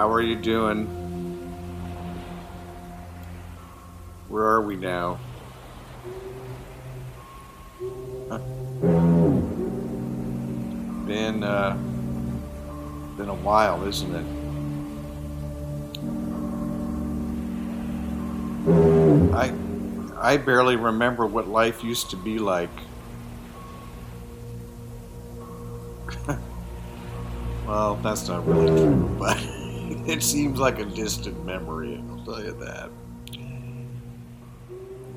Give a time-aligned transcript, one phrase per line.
[0.00, 0.86] How are you doing?
[4.30, 5.18] Where are we now?
[8.30, 8.38] Huh.
[11.06, 11.76] Been uh,
[13.18, 14.24] been a while, isn't it?
[19.34, 19.52] I
[20.16, 22.70] I barely remember what life used to be like.
[27.66, 29.46] well, that's not really true, but
[29.90, 32.90] it seems like a distant memory, I'll tell you that.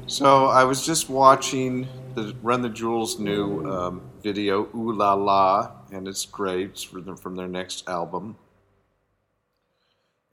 [0.07, 5.71] So I was just watching the Run the Jewels new um, video, Ooh La La,
[5.91, 6.71] and it's great.
[6.71, 8.37] It's from, from their next album.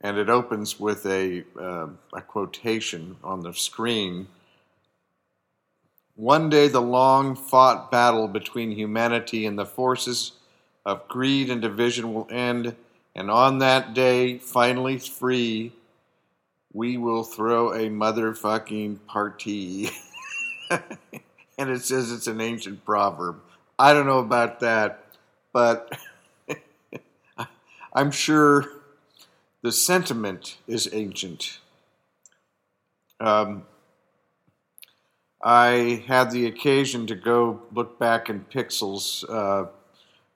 [0.01, 4.27] And it opens with a, uh, a quotation on the screen.
[6.15, 10.33] One day the long fought battle between humanity and the forces
[10.85, 12.75] of greed and division will end,
[13.15, 15.73] and on that day, finally free,
[16.73, 19.89] we will throw a motherfucking party.
[20.69, 23.41] and it says it's an ancient proverb.
[23.77, 25.05] I don't know about that,
[25.51, 25.91] but
[27.93, 28.65] I'm sure
[29.61, 31.59] the sentiment is ancient.
[33.19, 33.65] Um,
[35.43, 39.25] I had the occasion to go look back in Pixels.
[39.27, 39.69] Uh,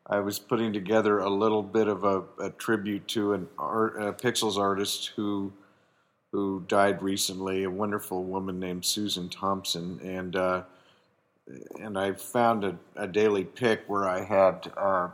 [0.07, 4.13] I was putting together a little bit of a, a tribute to an art, a
[4.13, 5.51] Pixels artist who
[6.31, 10.63] who died recently, a wonderful woman named Susan Thompson, and uh,
[11.79, 15.09] and I found a, a, daily pick where I had uh,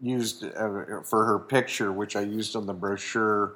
[0.00, 3.54] used uh, for her picture, which I used on the brochure.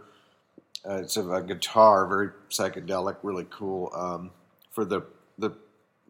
[0.89, 3.91] Uh, it's a, a, guitar, very psychedelic, really cool.
[3.95, 4.31] Um,
[4.71, 5.03] for the
[5.39, 5.51] the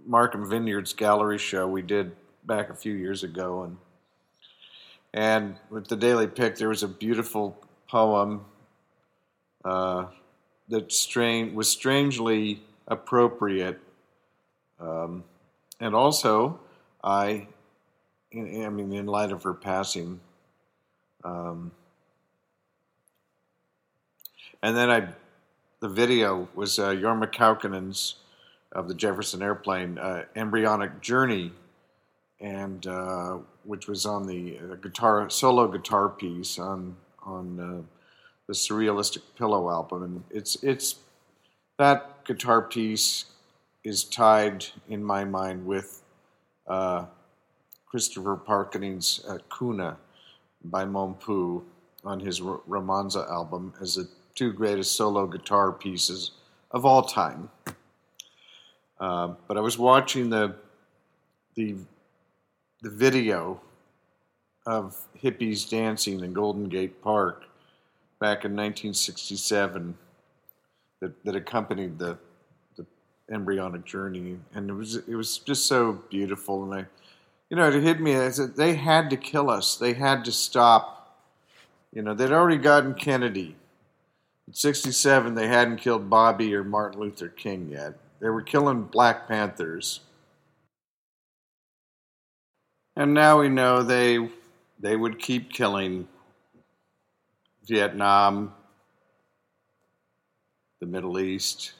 [0.06, 2.12] Markham Vineyards Gallery show we did
[2.44, 3.76] back a few years ago, and
[5.14, 7.56] and with the daily pick, there was a beautiful
[7.88, 8.44] poem
[9.64, 10.06] uh,
[10.68, 13.80] that strange was strangely appropriate
[14.80, 15.24] um,
[15.80, 16.60] and also,
[17.02, 17.46] I,
[18.34, 20.20] I mean, in light of her passing,
[21.24, 21.72] um,
[24.62, 25.08] and then I,
[25.80, 28.16] the video was uh, Jorma Kaukonen's
[28.72, 31.52] of the Jefferson Airplane uh, embryonic journey,
[32.40, 37.82] and uh, which was on the uh, guitar solo guitar piece on on uh,
[38.46, 40.96] the Surrealistic Pillow album, and it's it's
[41.78, 43.26] that guitar piece
[43.84, 46.02] is tied in my mind with
[46.66, 47.06] uh,
[47.86, 49.96] Christopher Parkening's uh, Kuna
[50.64, 51.62] by Mompou
[52.04, 56.32] on his Romanza album as the two greatest solo guitar pieces
[56.70, 57.50] of all time.
[59.00, 60.56] Uh, but I was watching the
[61.54, 61.76] the
[62.82, 63.60] the video
[64.66, 67.44] of hippies dancing in Golden Gate Park
[68.20, 69.96] back in 1967
[71.00, 72.18] that, that accompanied the
[73.30, 76.64] embryonic journey, and it was it was just so beautiful.
[76.64, 76.86] And I,
[77.50, 78.16] you know, it hit me.
[78.16, 79.76] I said they had to kill us.
[79.76, 81.16] They had to stop.
[81.92, 83.56] You know, they'd already gotten Kennedy.
[84.46, 87.94] In '67, they hadn't killed Bobby or Martin Luther King yet.
[88.20, 90.00] They were killing Black Panthers,
[92.98, 94.28] and now we know they
[94.80, 96.08] they would keep killing
[97.64, 98.52] Vietnam,
[100.80, 101.74] the Middle East,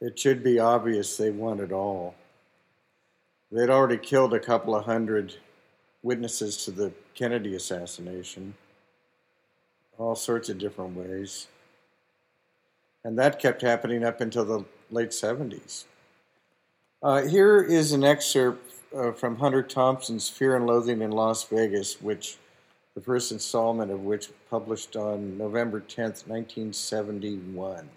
[0.00, 2.16] it should be obvious they want it all.
[3.52, 5.34] They'd already killed a couple of hundred
[6.02, 8.54] witnesses to the Kennedy assassination,
[9.96, 11.46] all sorts of different ways.
[13.04, 15.84] And that kept happening up until the late 70s.
[17.00, 22.00] Uh, here is an excerpt uh, from Hunter Thompson's Fear and Loathing in Las Vegas,
[22.00, 22.36] which
[22.94, 27.88] the first installment of which published on November 10th, 1971.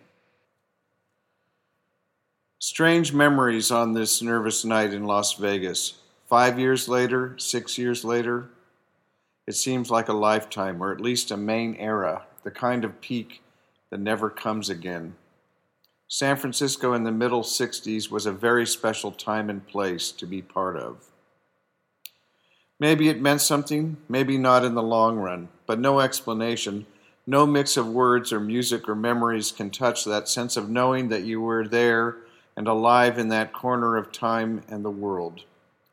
[2.59, 5.95] Strange memories on this nervous night in Las Vegas.
[6.29, 8.49] Five years later, six years later,
[9.47, 13.41] it seems like a lifetime, or at least a main era, the kind of peak
[13.89, 15.15] that never comes again.
[16.13, 20.41] San Francisco in the middle 60s was a very special time and place to be
[20.41, 21.05] part of.
[22.81, 26.85] Maybe it meant something, maybe not in the long run, but no explanation,
[27.25, 31.23] no mix of words or music or memories can touch that sense of knowing that
[31.23, 32.17] you were there
[32.57, 35.45] and alive in that corner of time and the world,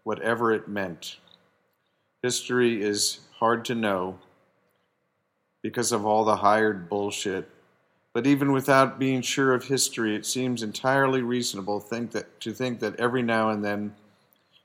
[0.03, 1.19] whatever it meant.
[2.25, 4.19] History is hard to know
[5.62, 7.49] because of all the hired bullshit.
[8.13, 12.81] But even without being sure of history, it seems entirely reasonable think that, to think
[12.81, 13.95] that every now and then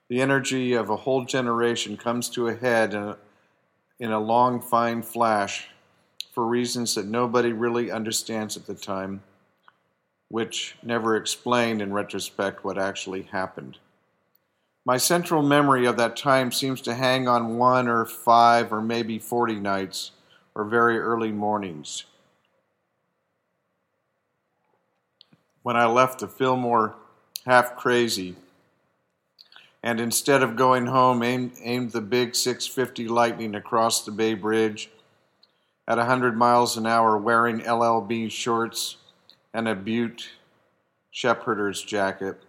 [0.10, 3.16] the energy of a whole generation comes to a head and,
[4.00, 5.68] in a long, fine flash
[6.34, 9.22] for reasons that nobody really understands at the time,
[10.30, 13.78] which never explained in retrospect what actually happened.
[14.86, 19.20] My central memory of that time seems to hang on one or five or maybe
[19.20, 20.12] 40 nights
[20.56, 22.04] or very early mornings.
[25.64, 26.96] When I left the Fillmore
[27.46, 28.36] half crazy,
[29.82, 34.90] and instead of going home, aimed, aimed the big 650 Lightning across the Bay Bridge
[35.88, 38.02] at 100 miles an hour, wearing L.L.
[38.02, 38.98] Bean shorts
[39.54, 40.32] and a Butte
[41.12, 42.42] Shepherder's jacket.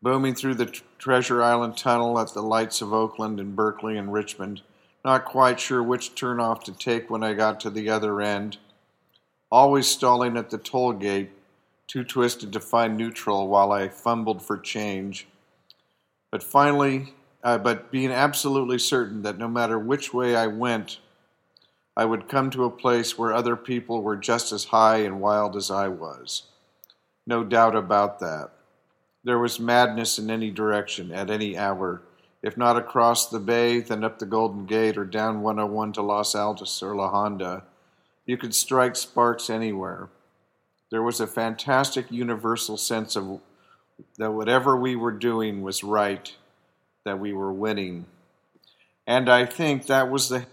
[0.00, 4.62] Booming through the Treasure Island Tunnel at the lights of Oakland and Berkeley and Richmond,
[5.04, 8.58] not quite sure which turnoff to take when I got to the other end,
[9.50, 11.30] always stalling at the toll gate,
[11.86, 15.26] too twisted to find neutral while I fumbled for change.
[16.30, 20.98] But finally, uh, but being absolutely certain that no matter which way I went,
[21.96, 25.54] I would come to a place where other people were just as high and wild
[25.54, 26.44] as I was.
[27.26, 28.50] No doubt about that.
[29.22, 32.02] There was madness in any direction, at any hour.
[32.42, 36.34] If not across the bay, then up the Golden Gate or down 101 to Los
[36.34, 37.62] Altos or La Honda.
[38.26, 40.08] You could strike sparks anywhere.
[40.94, 43.40] There was a fantastic universal sense of
[44.16, 46.32] that whatever we were doing was right,
[47.02, 48.06] that we were winning.
[49.04, 50.46] And I think that was the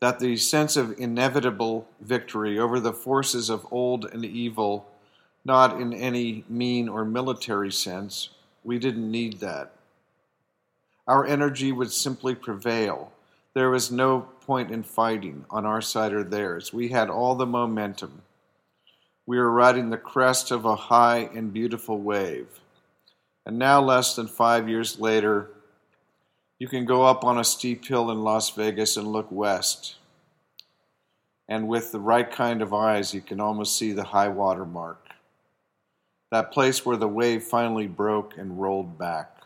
[0.00, 4.90] that the sense of inevitable victory over the forces of old and evil
[5.44, 8.30] not in any mean or military sense.
[8.64, 9.70] We didn't need that.
[11.06, 13.12] Our energy would simply prevail.
[13.54, 16.72] There was no point in fighting on our side or theirs.
[16.72, 18.22] We had all the momentum.
[19.26, 22.48] We were riding the crest of a high and beautiful wave.
[23.46, 25.50] And now, less than five years later,
[26.58, 29.96] you can go up on a steep hill in Las Vegas and look west.
[31.48, 35.10] And with the right kind of eyes, you can almost see the high water mark
[36.30, 39.36] that place where the wave finally broke and rolled back.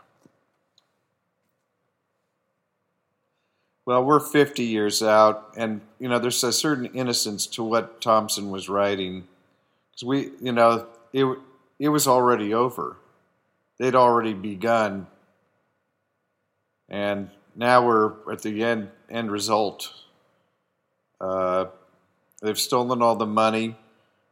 [3.86, 8.50] Well, we're 50 years out, and you know, there's a certain innocence to what Thompson
[8.50, 9.26] was writing,
[9.94, 11.26] because we, you know, it
[11.78, 12.96] it was already over.
[13.78, 15.06] They'd already begun,
[16.88, 19.92] and now we're at the end end result.
[21.20, 21.66] Uh,
[22.42, 23.76] they've stolen all the money.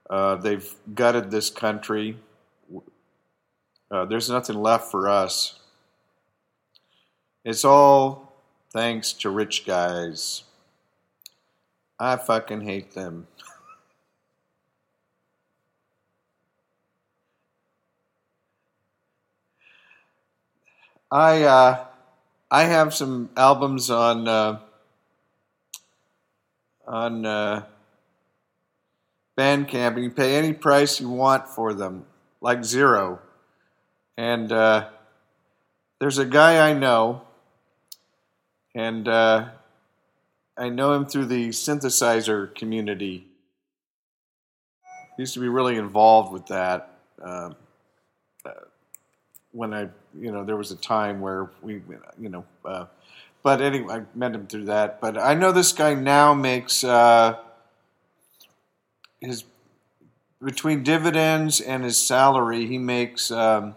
[0.09, 2.19] Uh, they've gutted this country.
[3.91, 5.59] Uh, there's nothing left for us.
[7.45, 8.35] It's all
[8.73, 10.45] thanks to rich guys.
[11.99, 13.27] I fucking hate them.
[21.13, 21.85] I uh,
[22.51, 24.61] I have some albums on uh,
[26.87, 27.65] on uh,
[29.37, 29.95] Bandcamp.
[29.95, 32.07] And you pay any price you want for them,
[32.41, 33.21] like zero.
[34.17, 34.89] And uh,
[35.99, 37.21] there's a guy I know,
[38.75, 39.51] and uh,
[40.57, 43.27] I know him through the synthesizer community.
[45.17, 46.97] He used to be really involved with that.
[47.23, 47.57] Um,
[49.53, 49.89] when I,
[50.19, 51.83] you know, there was a time where we,
[52.19, 52.87] you know, uh,
[53.43, 55.01] but anyway, I met him through that.
[55.01, 57.37] But I know this guy now makes uh,
[59.21, 59.45] his
[60.43, 63.75] between dividends and his salary, he makes um,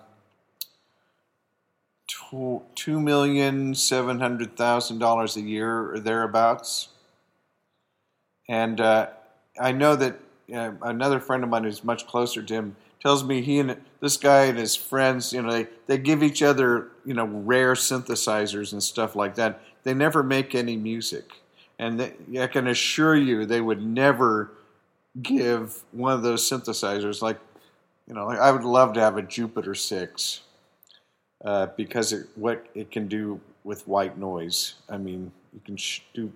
[2.75, 6.89] two million seven hundred thousand dollars a year or thereabouts.
[8.49, 9.07] And uh,
[9.59, 10.19] I know that
[10.53, 12.75] uh, another friend of mine who's much closer to him
[13.05, 16.41] tells me he and this guy and his friends, you know, they, they give each
[16.41, 19.61] other, you know, rare synthesizers and stuff like that.
[19.83, 21.25] They never make any music.
[21.77, 24.53] And they, I can assure you they would never
[25.21, 27.37] give one of those synthesizers like,
[28.07, 30.41] you know, like I would love to have a Jupiter 6
[31.43, 34.73] uh, because it, what it can do with white noise.
[34.89, 36.31] I mean, you can sh- do.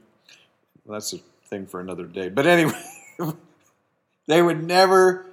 [0.85, 2.29] Well, that's a thing for another day.
[2.29, 2.79] But anyway,
[4.27, 5.25] they would never.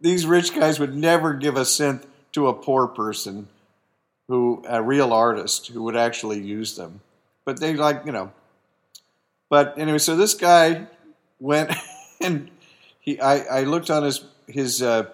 [0.00, 3.48] These rich guys would never give a synth to a poor person,
[4.28, 7.00] who a real artist who would actually use them.
[7.44, 8.32] But they like you know.
[9.48, 10.86] But anyway, so this guy
[11.38, 11.72] went
[12.20, 12.50] and
[13.00, 13.20] he.
[13.20, 15.06] I, I looked on his his uh,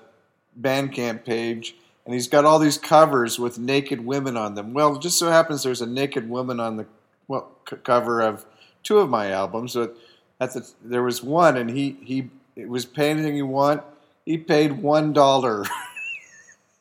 [0.61, 1.75] Bandcamp page
[2.11, 4.73] and he's got all these covers with naked women on them.
[4.73, 6.87] Well, it just so happens there's a naked woman on the
[7.29, 8.45] well, c- cover of
[8.83, 9.75] two of my albums.
[9.75, 9.97] But
[10.41, 13.83] at the, there was one, and he he it was pay anything you want.
[14.31, 15.65] He paid one dollar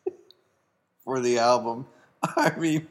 [1.04, 1.88] for the album.
[2.22, 2.88] I mean,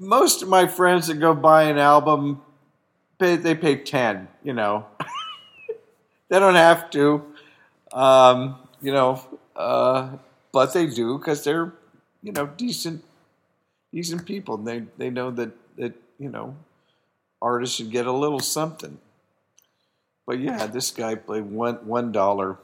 [0.00, 2.42] most of my friends that go buy an album,
[3.20, 4.26] pay, they pay ten.
[4.42, 4.86] You know,
[6.30, 7.24] they don't have to.
[7.92, 9.22] Um, you know,
[9.54, 10.16] uh,
[10.50, 11.72] but they do because they're
[12.24, 13.04] you know decent,
[13.92, 14.56] decent people.
[14.56, 16.56] And they they know that that you know
[17.40, 18.98] artists should get a little something.
[20.26, 22.58] But yeah, this guy played one one dollar.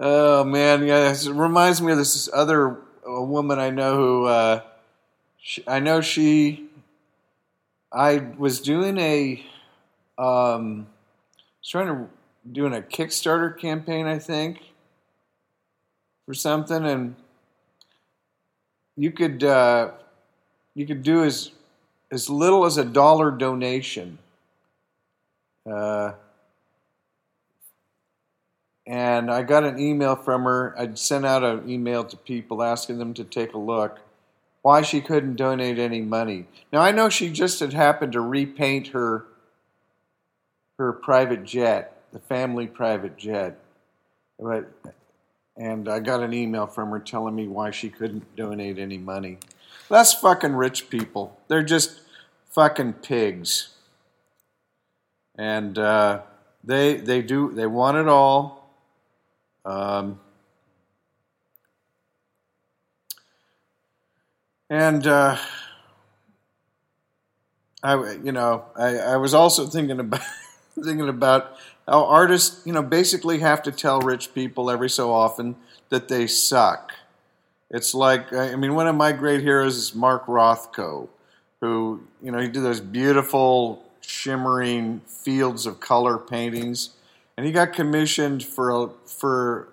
[0.00, 4.60] oh man, yeah, it reminds me of this other woman I know who uh,
[5.38, 6.68] she, I know she.
[7.92, 9.44] I was doing a,
[10.18, 10.88] um,
[11.60, 12.08] was trying to
[12.50, 14.58] doing a Kickstarter campaign, I think,
[16.26, 17.14] for something, and
[18.96, 19.90] you could uh,
[20.74, 21.52] you could do as
[22.14, 24.18] as little as a dollar donation.
[25.70, 26.12] Uh,
[28.86, 30.74] and I got an email from her.
[30.78, 34.00] I'd sent out an email to people asking them to take a look
[34.64, 36.46] why she couldn't donate any money.
[36.72, 39.26] Now I know she just had happened to repaint her
[40.78, 43.58] her private jet, the family private jet.
[44.40, 44.70] But
[45.56, 49.36] and I got an email from her telling me why she couldn't donate any money.
[49.90, 51.38] That's fucking rich people.
[51.48, 52.00] They're just
[52.54, 53.70] fucking pigs.
[55.36, 56.22] And uh,
[56.62, 58.70] they they do they want it all.
[59.64, 60.20] Um,
[64.70, 65.36] and uh,
[67.82, 70.22] I you know I, I was also thinking about
[70.82, 71.56] thinking about
[71.88, 75.56] how artists you know basically have to tell rich people every so often
[75.88, 76.92] that they suck.
[77.70, 81.08] It's like I mean one of my great heroes is Mark Rothko
[81.64, 86.90] who, you know, he did those beautiful, shimmering fields of color paintings.
[87.38, 89.68] And he got commissioned for, for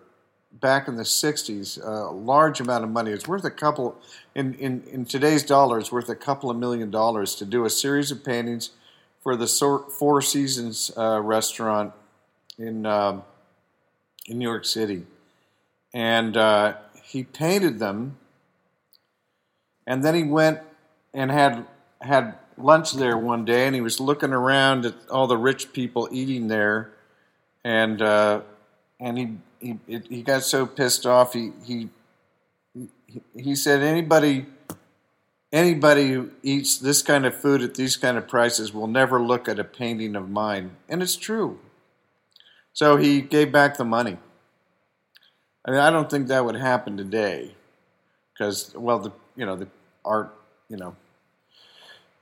[0.53, 3.11] back in the 60s, a large amount of money.
[3.11, 3.99] It's worth a couple,
[4.33, 8.09] in, in, in today's dollars, worth a couple of million dollars to do a series
[8.09, 8.69] of paintings
[9.21, 11.91] for the Four Seasons uh, restaurant
[12.57, 13.23] in, um,
[14.27, 15.05] in New York City.
[15.93, 18.15] And uh, he painted them,
[19.85, 20.61] and then he went
[21.13, 21.65] and had
[22.01, 26.07] had lunch there one day, and he was looking around at all the rich people
[26.11, 26.91] eating there,
[27.63, 28.41] and uh,
[28.99, 31.33] and he he he got so pissed off.
[31.33, 31.89] He he
[33.35, 34.45] he said anybody
[35.51, 39.47] anybody who eats this kind of food at these kind of prices will never look
[39.47, 41.59] at a painting of mine, and it's true.
[42.73, 44.17] So he gave back the money.
[45.65, 47.55] I mean, I don't think that would happen today,
[48.33, 49.67] because well, the you know the
[50.03, 50.33] art
[50.69, 50.95] you know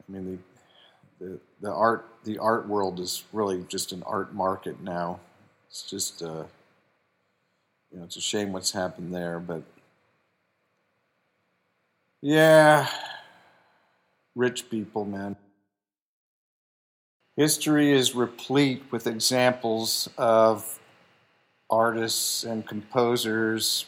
[0.09, 0.43] I mean,
[1.19, 5.19] the, the, the art the art world is really just an art market now.
[5.69, 6.45] It's just uh,
[7.91, 9.63] you know, it's a shame what's happened there, but
[12.21, 12.87] yeah,
[14.35, 15.35] rich people, man.
[17.37, 20.79] History is replete with examples of
[21.69, 23.85] artists and composers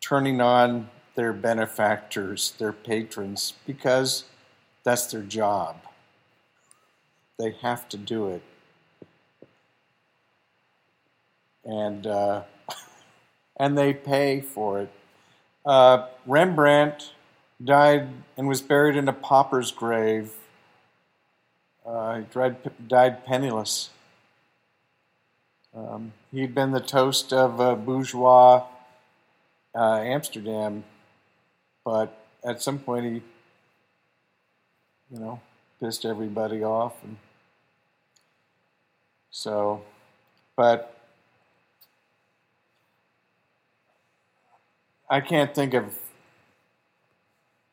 [0.00, 4.24] turning on their benefactors, their patrons, because
[4.82, 5.76] that's their job.
[7.38, 8.42] They have to do it.
[11.64, 12.42] And, uh,
[13.56, 14.92] and they pay for it.
[15.64, 17.12] Uh, Rembrandt
[17.62, 20.32] died and was buried in a pauper's grave.
[21.86, 23.90] Uh, he died, died penniless.
[25.74, 28.64] Um, he'd been the toast of bourgeois
[29.74, 30.84] uh, Amsterdam
[31.84, 33.22] but at some point, he,
[35.10, 35.40] you know,
[35.80, 36.94] pissed everybody off.
[37.04, 37.16] And
[39.30, 39.82] so,
[40.56, 40.96] but
[45.10, 45.98] I can't think of.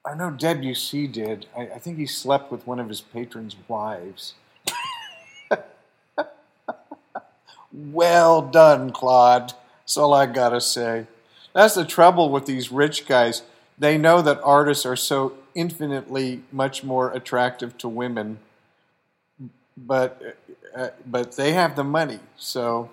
[0.03, 1.45] I know Debussy did.
[1.55, 4.33] I, I think he slept with one of his patrons' wives.
[7.71, 9.53] well done, Claude.
[9.81, 11.05] That's all I gotta say.
[11.53, 13.43] That's the trouble with these rich guys
[13.81, 18.37] they know that artists are so infinitely much more attractive to women,
[19.77, 20.37] but
[20.75, 22.89] uh, but they have the money, so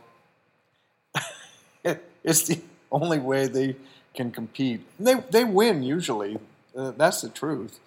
[2.24, 3.76] it's the only way they
[4.14, 4.80] can compete.
[4.98, 6.38] They they win usually.
[6.76, 7.78] Uh, that's the truth.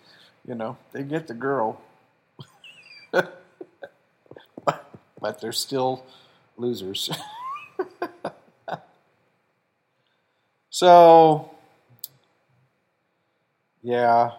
[0.48, 1.80] You know, they get the girl,
[3.12, 3.44] but,
[5.20, 6.06] but they're still
[6.58, 7.10] losers.
[10.70, 11.51] so
[13.84, 14.32] yeah.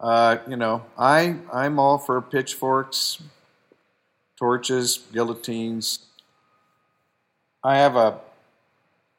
[0.00, 3.22] Uh, you know, I I'm all for pitchforks,
[4.36, 6.00] torches, guillotines,
[7.64, 8.20] I have a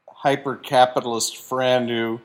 [0.09, 2.21] hyper capitalist friend who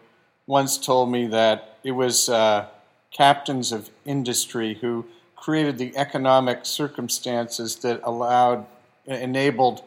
[0.46, 2.66] once told me that it was uh,
[3.12, 5.04] captains of industry who
[5.36, 8.66] created the economic circumstances that allowed,
[9.06, 9.82] enabled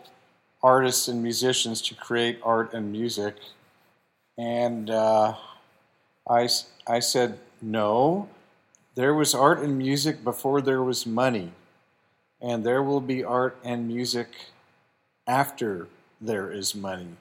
[0.64, 3.36] artists and musicians to create art and music.
[4.38, 5.36] And uh,
[6.30, 6.50] I,
[6.88, 8.30] I said, no,
[8.96, 11.52] there was art and music before there was money.
[12.42, 14.28] And there will be art and music
[15.28, 15.88] after
[16.20, 17.18] there is money.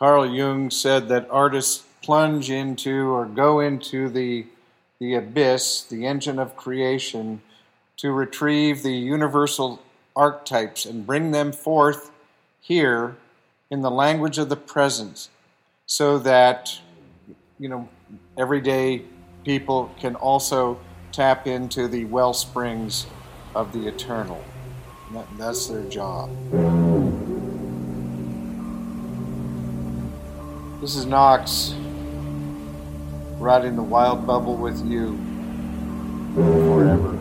[0.00, 4.46] Carl Jung said that artists plunge into or go into the,
[4.98, 7.42] the abyss, the engine of creation,
[7.98, 9.82] to retrieve the universal
[10.16, 12.10] archetypes and bring them forth
[12.62, 13.18] here
[13.70, 15.28] in the language of the present
[15.84, 16.80] so that
[17.58, 17.86] you know
[18.38, 19.02] everyday
[19.44, 20.80] people can also
[21.12, 23.06] tap into the well springs
[23.54, 24.42] of the eternal.
[25.12, 26.30] That, that's their job.
[30.80, 31.74] This is Knox
[33.38, 35.18] riding the wild bubble with you
[36.34, 37.18] forever.